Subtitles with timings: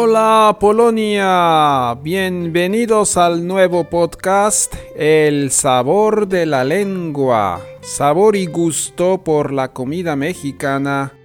[0.00, 9.52] Hola Polonia, bienvenidos al nuevo podcast El sabor de la lengua, sabor y gusto por
[9.52, 11.18] la comida mexicana,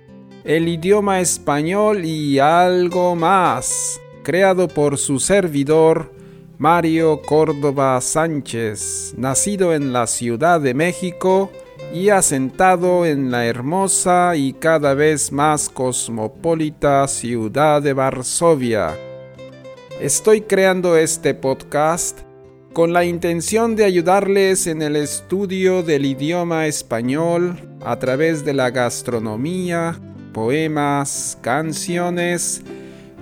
[0.43, 6.11] el idioma español y algo más, creado por su servidor
[6.57, 11.51] Mario Córdoba Sánchez, nacido en la Ciudad de México,
[11.93, 18.97] y asentado en la hermosa y cada vez más cosmopolita ciudad de Varsovia.
[20.01, 22.21] Estoy creando este podcast
[22.73, 28.71] con la intención de ayudarles en el estudio del idioma español a través de la
[28.71, 29.99] gastronomía,
[30.33, 32.63] poemas, canciones,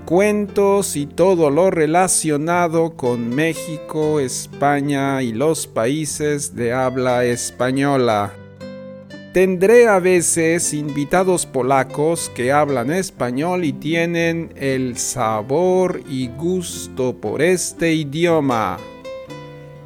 [0.06, 8.32] cuentos y todo lo relacionado con México, España y los países de habla española.
[9.34, 17.42] Tendré a veces invitados polacos que hablan español y tienen el sabor y gusto por
[17.42, 18.78] este idioma.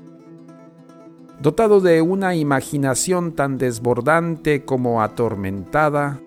[1.40, 6.20] Dotado de una imaginación tan desbordante como atormentada,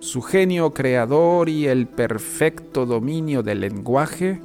[0.00, 4.40] su genio creador y el perfecto dominio del lenguaje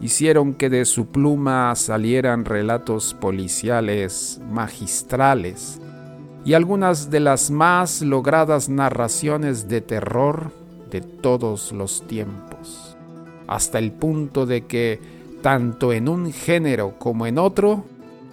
[0.00, 5.80] hicieron que de su pluma salieran relatos policiales magistrales
[6.44, 10.52] y algunas de las más logradas narraciones de terror
[10.90, 12.96] de todos los tiempos,
[13.46, 15.00] hasta el punto de que,
[15.42, 17.84] tanto en un género como en otro,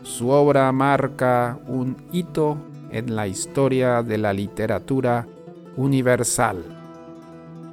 [0.03, 2.57] su obra marca un hito
[2.91, 5.27] en la historia de la literatura
[5.77, 6.63] universal.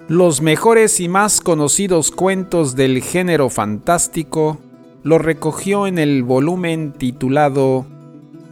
[0.08, 4.58] Los mejores y más conocidos cuentos del género fantástico
[5.02, 7.86] lo recogió en el volumen titulado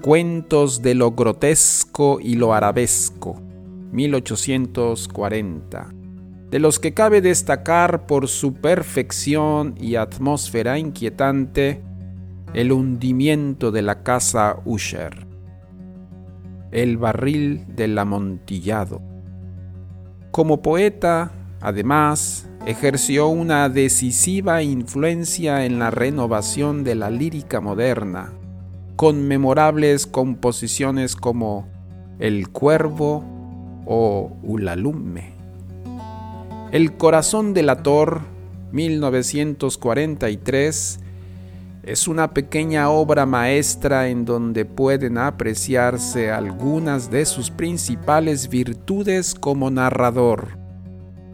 [0.00, 3.42] Cuentos de lo grotesco y lo arabesco,
[3.90, 5.97] 1840
[6.50, 11.82] de los que cabe destacar por su perfección y atmósfera inquietante
[12.54, 15.26] el hundimiento de la casa Usher,
[16.70, 19.02] el barril del amontillado.
[20.30, 28.32] Como poeta, además, ejerció una decisiva influencia en la renovación de la lírica moderna,
[28.96, 31.68] con memorables composiciones como
[32.18, 33.24] El Cuervo
[33.86, 35.37] o Ulalume.
[36.70, 38.20] El corazón del ator,
[38.72, 41.00] 1943,
[41.82, 49.70] es una pequeña obra maestra en donde pueden apreciarse algunas de sus principales virtudes como
[49.70, 50.58] narrador,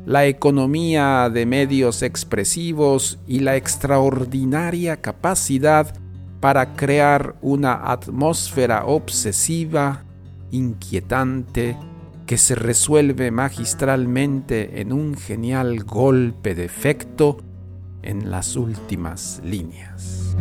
[0.07, 5.97] la economía de medios expresivos y la extraordinaria capacidad
[6.39, 10.05] para crear una atmósfera obsesiva,
[10.53, 11.77] inquietante,
[12.27, 17.39] que se resuelve magistralmente en un genial golpe de efecto
[18.03, 20.37] en las últimas líneas.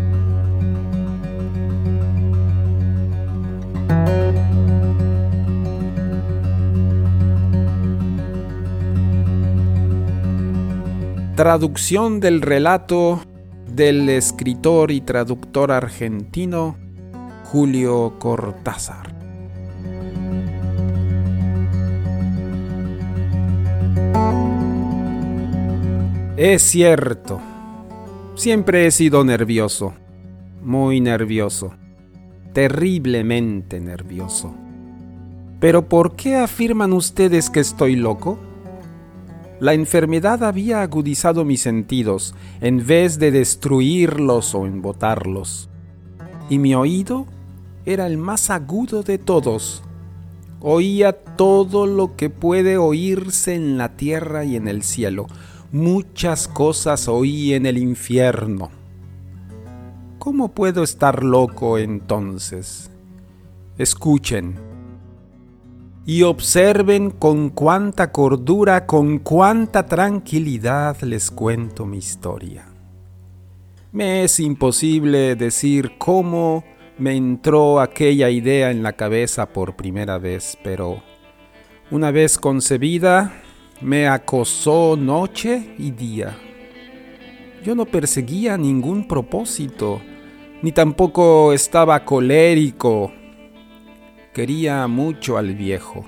[11.36, 13.22] Traducción del relato
[13.68, 16.78] del escritor y traductor argentino
[17.46, 19.13] Julio Cortázar.
[26.36, 27.40] Es cierto,
[28.34, 29.94] siempre he sido nervioso,
[30.64, 31.76] muy nervioso,
[32.54, 34.52] terriblemente nervioso.
[35.60, 38.40] Pero ¿por qué afirman ustedes que estoy loco?
[39.60, 45.70] La enfermedad había agudizado mis sentidos en vez de destruirlos o embotarlos.
[46.50, 47.28] Y mi oído
[47.86, 49.84] era el más agudo de todos.
[50.62, 55.28] Oía todo lo que puede oírse en la tierra y en el cielo.
[55.74, 58.70] Muchas cosas oí en el infierno.
[60.20, 62.92] ¿Cómo puedo estar loco entonces?
[63.80, 64.54] Escuchen
[66.06, 72.68] y observen con cuánta cordura, con cuánta tranquilidad les cuento mi historia.
[73.92, 76.64] Me es imposible decir cómo
[77.00, 81.02] me entró aquella idea en la cabeza por primera vez, pero
[81.90, 83.43] una vez concebida,
[83.84, 86.38] me acosó noche y día.
[87.64, 90.02] Yo no perseguía ningún propósito,
[90.62, 93.12] ni tampoco estaba colérico
[94.34, 96.04] Quería mucho al viejo.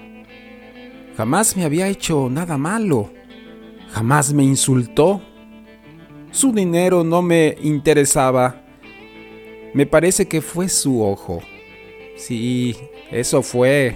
[1.15, 3.11] Jamás me había hecho nada malo.
[3.91, 5.21] Jamás me insultó.
[6.31, 8.63] Su dinero no me interesaba.
[9.75, 11.43] Me parece que fue su ojo.
[12.17, 12.75] Sí,
[13.11, 13.95] eso fue.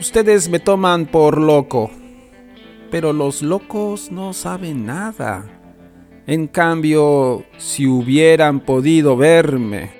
[0.00, 1.90] Ustedes me toman por loco,
[2.88, 5.44] pero los locos no saben nada.
[6.24, 9.90] En cambio, si hubieran podido verme,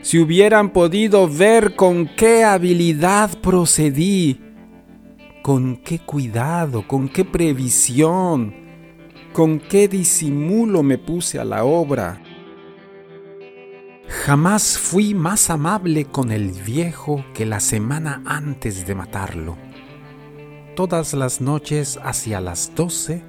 [0.00, 4.40] si hubieran podido ver con qué habilidad procedí,
[5.42, 8.54] con qué cuidado, con qué previsión,
[9.34, 12.22] con qué disimulo me puse a la obra.
[14.08, 19.56] Jamás fui más amable con el viejo que la semana antes de matarlo.
[20.74, 23.24] Todas las noches hacia las doce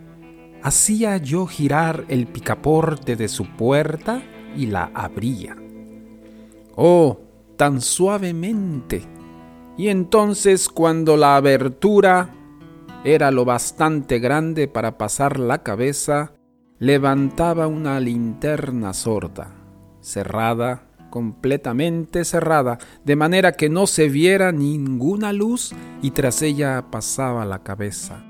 [0.64, 4.22] hacía yo girar el picaporte de su puerta
[4.56, 5.56] y la abría
[6.78, 7.20] oh,
[7.58, 9.04] tan suavemente.
[9.78, 12.34] Y entonces cuando la abertura
[13.04, 16.34] era lo bastante grande para pasar la cabeza,
[16.80, 19.54] levantaba una linterna sorda,
[20.08, 27.46] cerrada, completamente cerrada, de manera que no se viera ninguna luz y tras ella pasaba
[27.46, 28.24] la cabeza.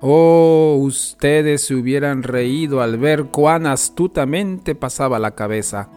[0.00, 5.88] Oh, ustedes se hubieran reído al ver cuán astutamente pasaba la cabeza.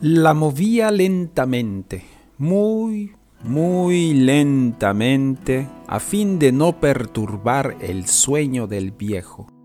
[0.00, 2.04] La movía lentamente,
[2.38, 9.57] muy, muy lentamente, a fin de no perturbar el sueño del viejo.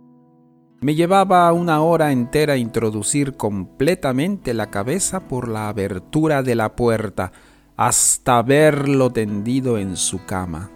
[0.84, 7.32] Me llevaba una hora entera introducir completamente la cabeza por la abertura de la puerta
[7.78, 10.72] hasta verlo tendido en su cama.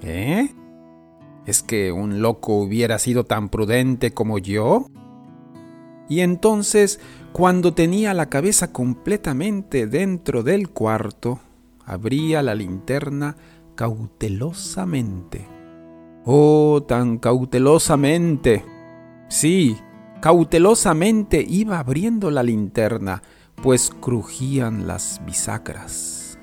[0.00, 0.54] ¿Qué?
[1.46, 4.86] ¿Es que un loco hubiera sido tan prudente como yo?
[6.08, 7.00] Y entonces
[7.32, 11.40] cuando tenía la cabeza completamente dentro del cuarto,
[11.84, 13.36] abría la linterna
[13.74, 15.44] cautelosamente.
[16.24, 18.73] Oh, tan cautelosamente.
[19.34, 19.76] Sí,
[20.20, 23.24] cautelosamente iba abriendo la linterna,
[23.60, 26.38] pues crujían las bisagras.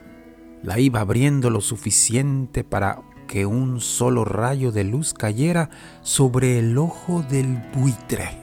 [0.62, 5.69] La iba abriendo lo suficiente para que un solo rayo de luz cayera
[6.01, 8.41] sobre el ojo del buitre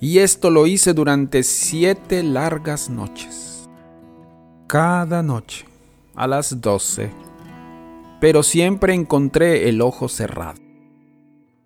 [0.00, 3.68] y esto lo hice durante siete largas noches.
[4.66, 5.66] Cada noche,
[6.16, 7.10] a las doce,
[8.20, 10.71] pero siempre encontré el ojo cerrado.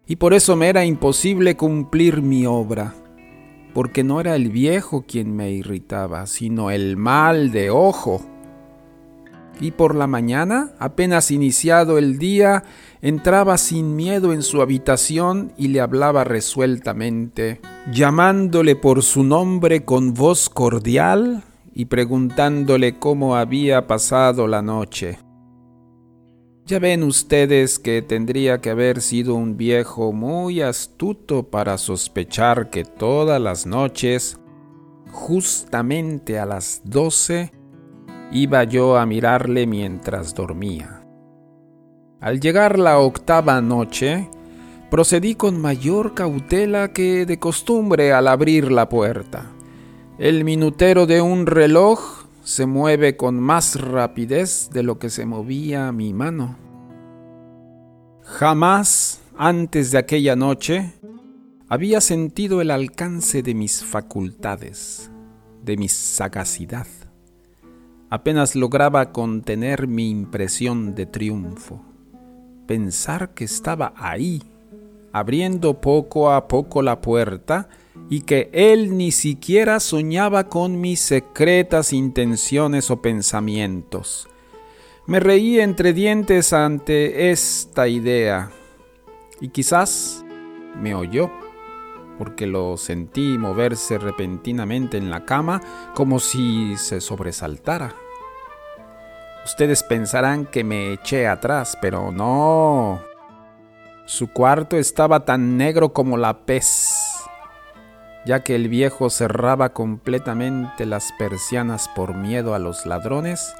[0.06, 2.94] Y por eso me era imposible cumplir mi obra,
[3.74, 8.22] porque no era el viejo quien me irritaba, sino el mal de ojo
[9.60, 12.64] y por la mañana, apenas iniciado el día,
[13.00, 17.60] entraba sin miedo en su habitación y le hablaba resueltamente,
[17.92, 21.42] llamándole por su nombre con voz cordial
[21.74, 25.18] y preguntándole cómo había pasado la noche.
[26.66, 32.82] Ya ven ustedes que tendría que haber sido un viejo muy astuto para sospechar que
[32.82, 34.40] todas las noches,
[35.12, 37.52] justamente a las doce,
[38.32, 41.06] iba yo a mirarle mientras dormía.
[42.20, 44.28] Al llegar la octava noche,
[44.90, 49.52] procedí con mayor cautela que de costumbre al abrir la puerta.
[50.18, 52.15] El minutero de un reloj
[52.46, 56.56] se mueve con más rapidez de lo que se movía mi mano.
[58.22, 60.92] Jamás antes de aquella noche
[61.68, 65.10] había sentido el alcance de mis facultades,
[65.64, 66.86] de mi sagacidad.
[68.10, 71.82] Apenas lograba contener mi impresión de triunfo,
[72.68, 74.40] pensar que estaba ahí,
[75.12, 77.68] abriendo poco a poco la puerta
[78.08, 84.28] y que él ni siquiera soñaba con mis secretas intenciones o pensamientos.
[85.06, 88.50] Me reí entre dientes ante esta idea
[89.40, 90.24] y quizás
[90.80, 91.30] me oyó
[92.18, 95.60] porque lo sentí moverse repentinamente en la cama
[95.94, 97.94] como si se sobresaltara.
[99.44, 103.00] Ustedes pensarán que me eché atrás, pero no.
[104.04, 107.05] Su cuarto estaba tan negro como la pez,
[108.26, 113.54] ya que el viejo cerraba completamente las persianas por miedo a los ladrones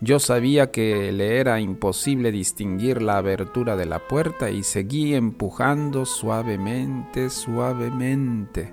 [0.00, 6.06] yo sabía que le era imposible distinguir la abertura de la puerta y seguí empujando
[6.06, 8.72] suavemente, suavemente.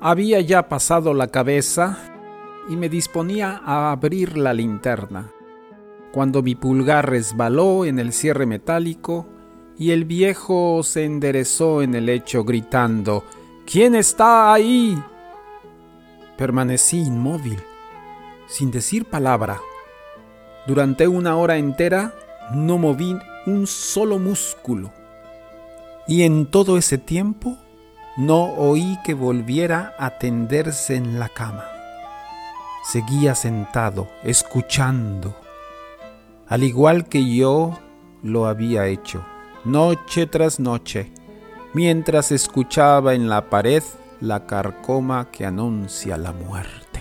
[0.00, 1.98] Había ya pasado la cabeza
[2.68, 5.32] y me disponía a abrir la linterna,
[6.12, 9.26] cuando mi pulgar resbaló en el cierre metálico
[9.78, 13.24] y el viejo se enderezó en el lecho gritando
[13.66, 14.96] ¿Quién está ahí?
[16.36, 17.58] Permanecí inmóvil
[18.46, 19.60] sin decir palabra.
[20.66, 22.14] Durante una hora entera
[22.52, 23.16] no moví
[23.46, 24.92] un solo músculo.
[26.06, 27.56] Y en todo ese tiempo
[28.16, 31.64] no oí que volviera a tenderse en la cama.
[32.84, 35.34] Seguía sentado, escuchando,
[36.46, 37.78] al igual que yo
[38.22, 39.24] lo había hecho,
[39.64, 41.10] noche tras noche,
[41.72, 43.82] mientras escuchaba en la pared
[44.20, 47.00] la carcoma que anuncia la muerte.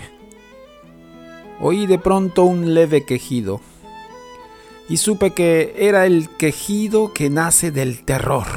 [1.60, 3.62] Oí de pronto un leve quejido
[4.90, 8.48] y supe que era el quejido que nace del terror.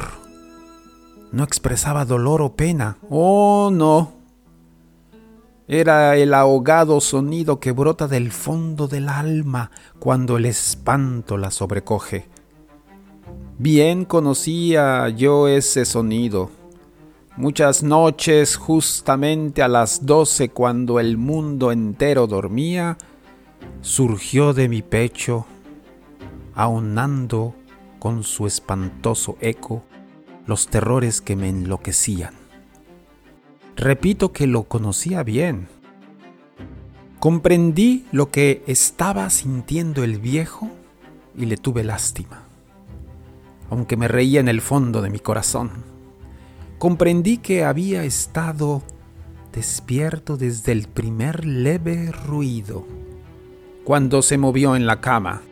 [1.32, 2.98] No expresaba dolor o pena.
[3.10, 4.12] Oh, no.
[5.68, 12.28] Era el ahogado sonido que brota del fondo del alma cuando el espanto la sobrecoge.
[13.58, 16.50] Bien conocía yo ese sonido
[17.36, 22.96] Muchas noches, justamente a las doce, cuando el mundo entero dormía,
[23.82, 25.44] surgió de mi pecho,
[26.54, 27.54] aunando
[27.98, 29.84] con su espantoso eco
[30.46, 32.32] los terrores que me enloquecían.
[33.76, 35.68] Repito que lo conocía bien.
[37.18, 40.70] Comprendí lo que estaba sintiendo el viejo
[41.36, 42.44] y le tuve lástima,
[43.70, 45.96] aunque me reía en el fondo de mi corazón
[46.78, 48.82] comprendí que había estado
[49.52, 52.86] despierto desde el primer leve ruido,
[53.84, 55.42] cuando se movió en la cama.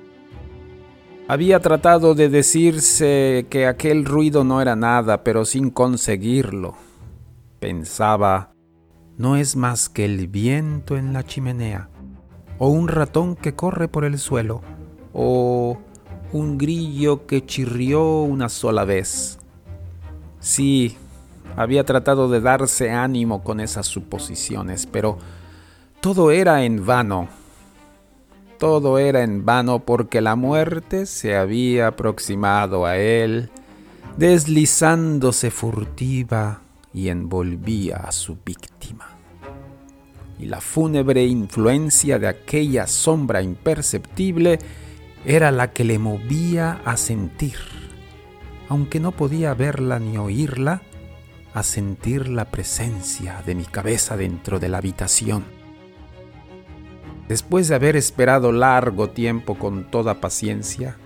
[1.26, 6.74] Había tratado de decirse que aquel ruido no era nada, pero sin conseguirlo.
[7.60, 8.52] Pensaba,
[9.16, 11.88] no es más que el viento en la chimenea,
[12.58, 14.60] o un ratón que corre por el suelo,
[15.14, 15.78] o
[16.34, 19.38] un grillo que chirrió una sola vez.
[20.40, 20.96] Sí,
[21.56, 25.16] había tratado de darse ánimo con esas suposiciones, pero
[26.00, 27.28] todo era en vano.
[28.58, 33.50] Todo era en vano porque la muerte se había aproximado a él,
[34.16, 36.62] deslizándose furtiva
[36.92, 39.06] y envolvía a su víctima.
[40.40, 44.58] Y la fúnebre influencia de aquella sombra imperceptible
[45.24, 47.56] era la que le movía a sentir,
[48.68, 50.82] aunque no podía verla ni oírla,
[51.54, 55.44] a sentir la presencia de mi cabeza dentro de la habitación.
[57.28, 60.96] Después de haber esperado largo tiempo con toda paciencia,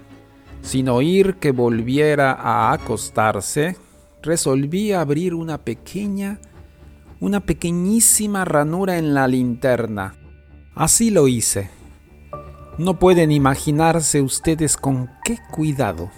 [0.62, 3.76] sin oír que volviera a acostarse,
[4.22, 6.40] resolví abrir una pequeña,
[7.20, 10.16] una pequeñísima ranura en la linterna.
[10.74, 11.77] Así lo hice.
[12.78, 16.10] No pueden imaginarse ustedes con qué cuidado,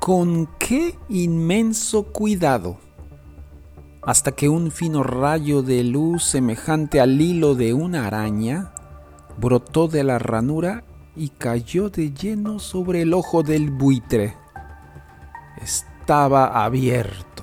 [0.00, 2.78] con qué inmenso cuidado
[4.06, 8.72] hasta que un fino rayo de luz semejante al hilo de una araña
[9.36, 10.84] brotó de la ranura
[11.16, 14.36] y cayó de lleno sobre el ojo del buitre.
[15.60, 17.42] Estaba abierto,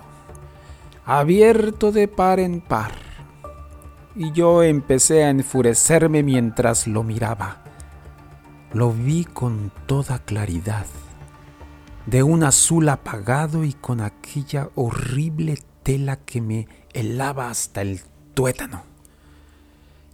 [1.05, 2.93] abierto de par en par,
[4.15, 7.62] y yo empecé a enfurecerme mientras lo miraba.
[8.73, 10.85] Lo vi con toda claridad,
[12.05, 18.01] de un azul apagado y con aquella horrible tela que me helaba hasta el
[18.33, 18.93] tuétano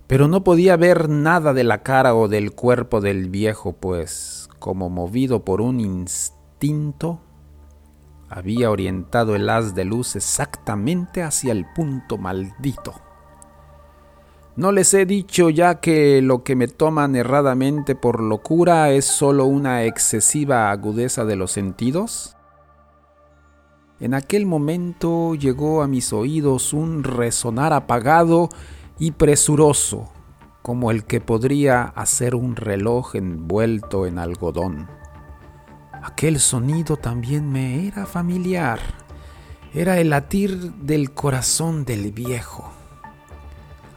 [0.10, 4.89] pero no podía ver nada de la cara o del cuerpo del viejo, pues, como
[4.89, 7.20] movido por un instinto,
[8.28, 12.96] había orientado el haz de luz exactamente hacia el punto maldito.
[14.56, 19.46] ¿No les he dicho ya que lo que me toman erradamente por locura es sólo
[19.46, 22.36] una excesiva agudeza de los sentidos?
[24.00, 28.50] En aquel momento llegó a mis oídos un resonar apagado
[28.98, 30.10] y presuroso
[30.62, 34.88] como el que podría hacer un reloj envuelto en algodón.
[36.01, 38.79] Aquel sonido también me era familiar.
[39.74, 42.69] Era el latir del corazón del viejo.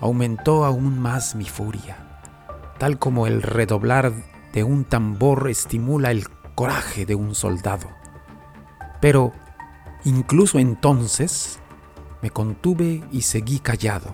[0.02, 2.20] Aumentó aún más mi furia,
[2.78, 4.12] tal como el redoblar
[4.52, 7.88] de un tambor estimula el coraje de un soldado.
[9.00, 9.32] Pero,
[10.04, 11.58] incluso entonces,
[12.20, 14.12] me contuve y seguí callado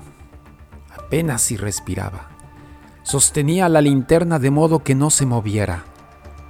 [1.09, 2.29] apenas si respiraba.
[3.03, 5.85] Sostenía la linterna de modo que no se moviera,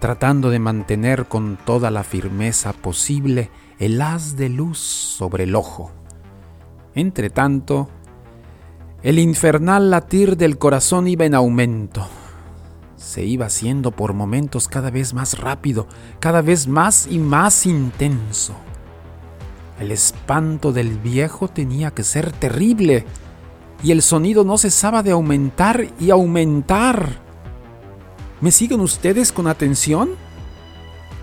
[0.01, 5.93] tratando de mantener con toda la firmeza posible el haz de luz sobre el ojo.
[6.95, 7.89] Entretanto,
[9.09, 12.07] el infernal latir del corazón iba en aumento.
[12.97, 15.89] Se iba haciendo por momentos cada vez más rápido,
[16.21, 18.53] cada vez más y más intenso.
[19.81, 23.07] El espanto del viejo tenía que ser terrible
[23.83, 27.23] y el sonido no cesaba de aumentar y aumentar.
[28.43, 30.11] ¿Me siguen ustedes con atención?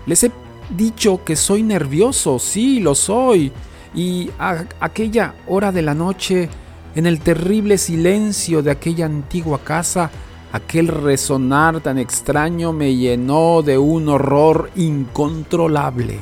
[0.06, 0.32] Les he
[0.76, 3.52] dicho que soy nervioso, sí, lo soy.
[3.94, 6.50] Y a aquella hora de la noche,
[6.96, 10.10] en el terrible silencio de aquella antigua casa,
[10.50, 16.18] aquel resonar tan extraño me llenó de un horror incontrolable.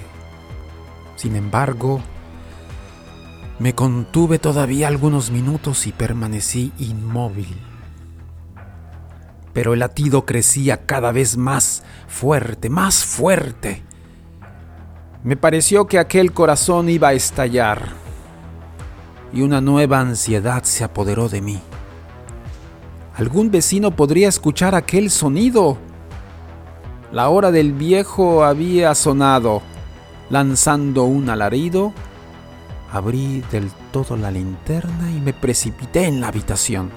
[1.15, 2.01] Sin embargo,
[3.61, 7.57] me contuve todavía algunos minutos y permanecí inmóvil.
[9.53, 13.85] Pero el latido crecía cada vez más fuerte, más fuerte.
[15.23, 18.04] Me pareció que aquel corazón iba a estallar
[19.33, 21.61] y una nueva ansiedad se apoderó de mí.
[23.17, 25.79] ¿Algún vecino podría escuchar aquel sonido?
[27.13, 29.63] La hora del viejo había sonado,
[30.31, 31.93] lanzando un alarido
[32.95, 36.93] Abrí del todo la linterna y me precipité en la habitación.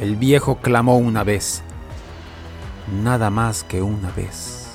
[0.00, 1.62] El viejo clamó una vez,
[3.04, 4.70] nada más que una vez.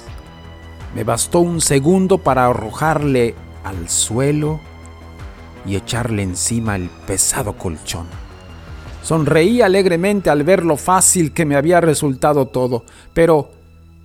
[0.95, 4.61] Me bastó un segundo para arrojarle al suelo
[5.67, 8.07] y echarle encima el pesado colchón.
[9.03, 13.51] Sonreí alegremente al ver lo fácil que me había resultado todo, pero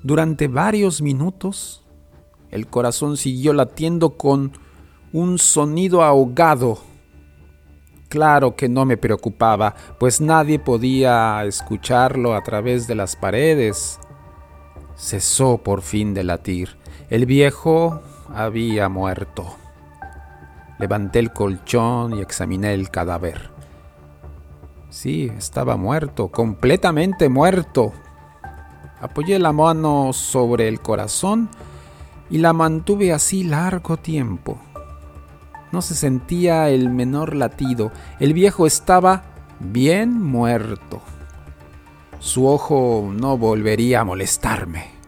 [0.02, 1.82] durante varios minutos
[2.50, 4.52] el corazón siguió latiendo con
[5.12, 6.78] un sonido ahogado.
[8.08, 13.98] Claro que no me preocupaba, pues nadie podía escucharlo a través de las paredes.
[14.96, 16.76] Cesó por fin de latir.
[17.08, 18.02] El viejo
[18.34, 19.61] había muerto.
[20.78, 23.50] Levanté el colchón y examiné el cadáver.
[24.90, 27.92] Sí, estaba muerto, completamente muerto.
[29.00, 31.48] Apoyé la mano sobre el corazón
[32.30, 34.58] y la mantuve así largo tiempo.
[35.72, 37.90] No se sentía el menor latido.
[38.20, 39.22] El viejo estaba
[39.58, 41.00] bien muerto.
[42.18, 45.01] Su ojo no volvería a molestarme.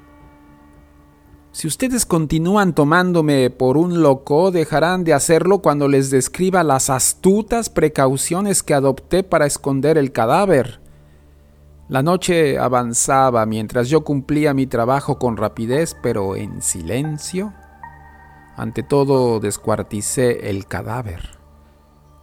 [1.55, 7.71] Si ustedes continúan tomándome por un loco, dejarán de hacerlo cuando les describa las astutas
[7.71, 10.81] precauciones que adopté para esconder el cadáver.
[11.89, 17.55] La noche avanzaba mientras yo cumplía mi trabajo con rapidez, pero en silencio
[18.57, 21.39] ante todo descuarticé el cadáver.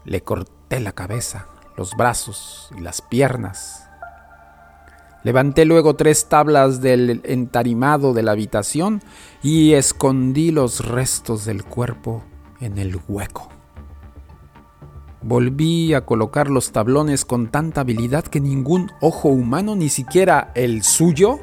[0.03, 3.90] Le corté la cabeza, los brazos y las piernas.
[5.23, 9.01] Levanté luego tres tablas del entarimado de la habitación
[9.43, 12.23] y escondí los restos del cuerpo
[12.59, 13.49] en el hueco.
[15.21, 20.81] Volví a colocar los tablones con tanta habilidad que ningún ojo humano, ni siquiera el
[20.81, 21.39] suyo,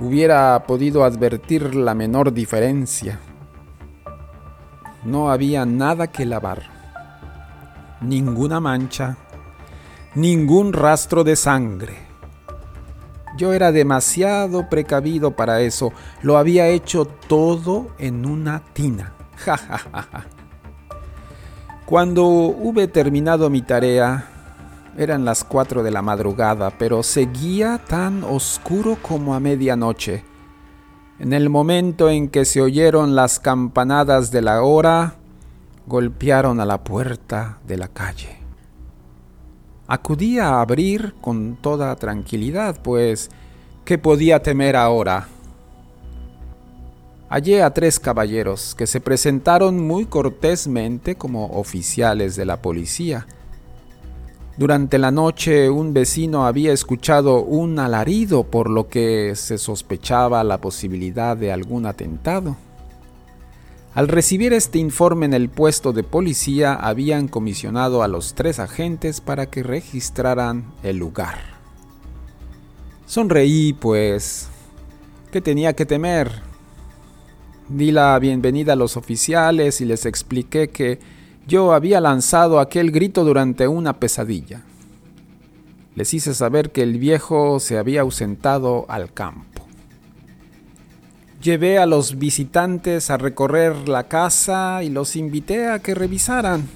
[0.00, 3.20] hubiera podido advertir la menor diferencia.
[5.04, 6.62] No había nada que lavar,
[8.00, 9.18] ninguna mancha,
[10.14, 12.07] ningún rastro de sangre.
[13.38, 15.92] Yo era demasiado precavido para eso.
[16.22, 19.12] Lo había hecho todo en una tina.
[21.86, 24.28] Cuando hube terminado mi tarea,
[24.98, 30.24] eran las cuatro de la madrugada, pero seguía tan oscuro como a medianoche.
[31.20, 35.14] En el momento en que se oyeron las campanadas de la hora,
[35.86, 38.37] golpearon a la puerta de la calle.
[39.90, 43.30] Acudí a abrir con toda tranquilidad, pues
[43.86, 45.28] ¿qué podía temer ahora?
[47.30, 53.26] Hallé a tres caballeros que se presentaron muy cortésmente como oficiales de la policía.
[54.58, 60.58] Durante la noche un vecino había escuchado un alarido por lo que se sospechaba la
[60.58, 62.58] posibilidad de algún atentado.
[63.94, 69.20] Al recibir este informe en el puesto de policía, habían comisionado a los tres agentes
[69.20, 71.38] para que registraran el lugar.
[73.06, 74.48] Sonreí, pues,
[75.32, 76.42] ¿qué tenía que temer?
[77.68, 81.00] Di la bienvenida a los oficiales y les expliqué que
[81.46, 84.62] yo había lanzado aquel grito durante una pesadilla.
[85.94, 89.47] Les hice saber que el viejo se había ausentado al campo.
[91.42, 96.68] Llevé a los visitantes a recorrer la casa y los invité a que revisaran,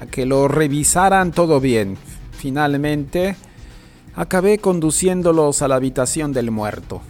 [0.00, 1.96] a que lo revisaran todo bien.
[2.32, 3.36] Finalmente,
[4.16, 7.00] acabé conduciéndolos a la habitación del muerto.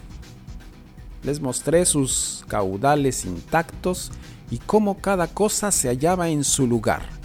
[1.23, 4.13] Les mostré sus caudales intactos
[4.51, 7.18] y cómo cada cosa se hallaba en su lugar.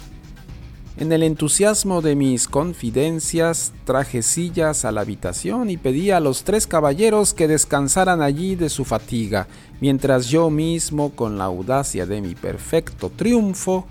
[0.96, 6.44] En el entusiasmo de mis confidencias traje sillas a la habitación y pedí a los
[6.44, 9.48] tres caballeros que descansaran allí de su fatiga,
[9.80, 13.88] mientras yo mismo, con la audacia de mi perfecto triunfo,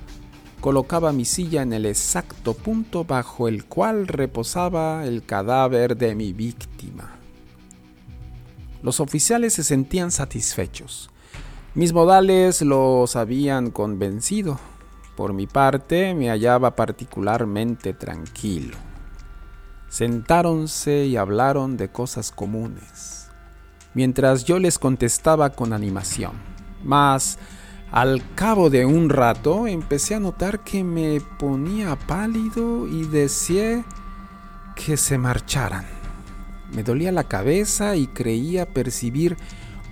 [0.62, 6.32] colocaba mi silla en el exacto punto bajo el cual reposaba el cadáver de mi
[6.32, 7.18] víctima.
[8.82, 11.10] Los oficiales se sentían satisfechos.
[11.76, 14.58] Mis modales los habían convencido
[15.16, 18.78] por mi parte, me hallaba particularmente tranquilo.
[19.90, 23.30] Sentáronse y hablaron de cosas comunes,
[23.94, 26.32] mientras yo les contestaba con animación.
[26.84, 27.38] Mas,
[27.92, 33.84] al cabo de un rato, empecé a notar que me ponía pálido y deseé
[34.76, 35.86] que se marcharan.
[36.74, 39.38] Me dolía la cabeza y creía percibir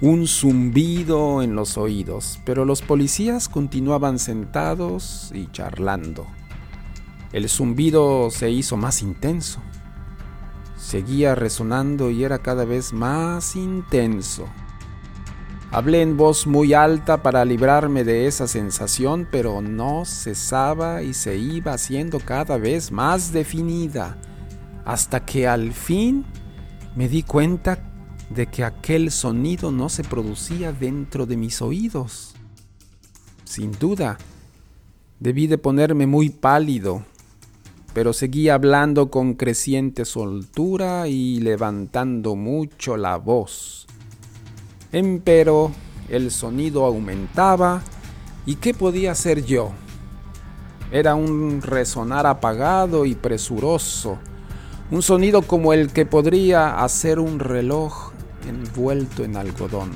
[0.02, 6.26] un zumbido en los oídos, pero los policías continuaban sentados y charlando.
[7.32, 9.62] El zumbido se hizo más intenso.
[10.76, 14.50] Seguía resonando y era cada vez más intenso.
[15.72, 21.38] Hablé en voz muy alta para librarme de esa sensación, pero no cesaba y se
[21.38, 24.18] iba haciendo cada vez más definida,
[24.84, 26.26] hasta que al fin
[26.96, 27.91] me di cuenta
[28.36, 32.34] de que aquel sonido no se producía dentro de mis oídos.
[33.44, 34.18] Sin duda,
[35.20, 37.04] debí de ponerme muy pálido,
[37.94, 43.86] pero seguí hablando con creciente soltura y levantando mucho la voz.
[44.94, 45.72] Empero
[46.10, 47.82] el sonido aumentaba
[48.46, 49.72] y ¿qué podía hacer yo?
[50.92, 54.18] Era un resonar apagado y presuroso,
[54.90, 58.11] un sonido como el que podría hacer un reloj
[58.46, 59.92] envuelto en algodón.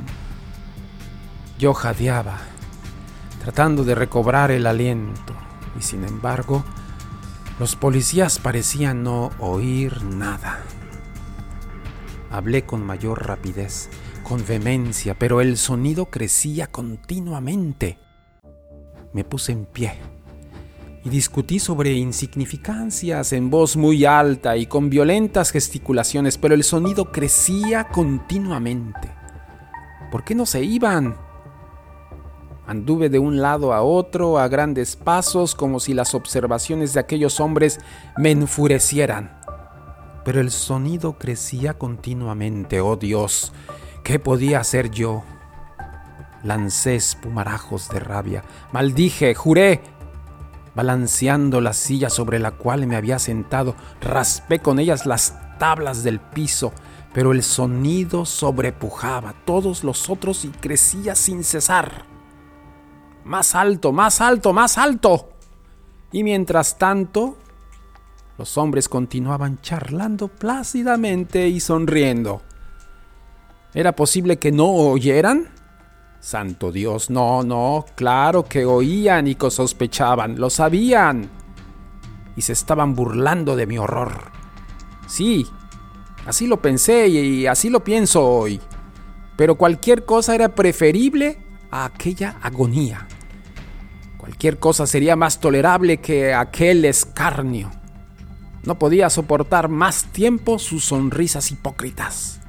[1.58, 2.40] Yo jadeaba,
[3.42, 5.34] tratando de recobrar el aliento,
[5.78, 6.64] y sin embargo,
[7.60, 10.60] los policías parecían no oír nada.
[12.30, 13.90] Hablé con mayor rapidez,
[14.24, 17.98] con vehemencia, pero el sonido crecía continuamente.
[19.14, 20.14] Me puse en pie
[21.06, 27.12] y discutí sobre insignificancias en voz muy alta y con violentas gesticulaciones, pero el sonido
[27.12, 29.13] crecía continuamente.
[30.12, 31.15] ¿Por qué no se iban?
[32.65, 37.39] Anduve de un lado a otro a grandes pasos como si las observaciones de aquellos
[37.39, 37.80] hombres
[38.18, 39.39] me enfurecieran.
[40.24, 42.82] Pero el sonido crecía continuamente.
[42.82, 43.54] Oh Dios,
[44.04, 45.24] ¿qué podía hacer yo?
[46.41, 49.82] Lancé espumarajos de rabia, maldije, juré,
[50.76, 56.20] Balanceando la silla sobre la cual me había sentado, raspé con ellas las tablas del
[56.20, 56.74] piso,
[57.14, 62.06] pero el sonido sobrepujaba a todos los otros y crecía sin cesar.
[63.24, 65.30] Más alto, más alto, más alto.
[66.12, 67.38] Y mientras tanto,
[68.38, 72.42] los hombres continuaban charlando plácidamente y sonriendo.
[73.74, 75.55] ¿Era posible que no oyeran?
[76.26, 81.30] Santo Dios, no, no, claro que oían y que sospechaban, lo sabían.
[82.36, 84.32] Y se estaban burlando de mi horror.
[85.08, 85.46] Sí,
[86.26, 88.60] Así lo pensé y así lo pienso hoy.
[89.38, 91.38] Pero cualquier cosa era preferible
[91.70, 93.08] a aquella agonía.
[94.18, 97.70] Cualquier cosa sería más tolerable que aquel escarnio.
[98.64, 102.42] No podía soportar más tiempo sus sonrisas hipócritas.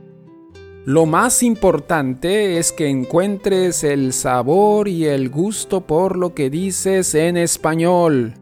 [0.86, 7.14] Lo más importante es que encuentres el sabor y el gusto por lo que dices
[7.14, 8.34] en español.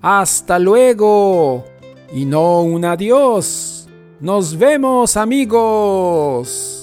[0.00, 1.64] Hasta luego.
[2.12, 3.79] Y no un adiós.
[4.20, 6.79] Nos vemos amigos.